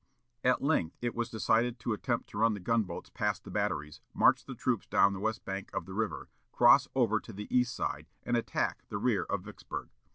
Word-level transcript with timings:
At 0.43 0.63
length 0.63 0.97
it 1.03 1.13
was 1.13 1.29
decided 1.29 1.77
to 1.77 1.93
attempt 1.93 2.27
to 2.29 2.39
run 2.39 2.55
the 2.55 2.59
gun 2.59 2.81
boats 2.85 3.11
past 3.11 3.43
the 3.43 3.51
batteries, 3.51 4.01
march 4.15 4.43
the 4.43 4.55
troops 4.55 4.87
down 4.87 5.13
the 5.13 5.19
west 5.19 5.45
bank 5.45 5.69
of 5.75 5.85
the 5.85 5.93
river, 5.93 6.27
cross 6.51 6.87
over 6.95 7.19
to 7.19 7.31
the 7.31 7.45
east 7.55 7.75
side, 7.75 8.07
and 8.23 8.35
attack 8.35 8.83
the 8.89 8.97
rear 8.97 9.25
of 9.25 9.43
Vicksburg. 9.43 9.89